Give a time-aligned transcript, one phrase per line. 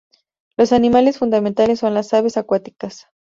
[0.57, 3.05] Los animales fundamentales son las aves acuáticas.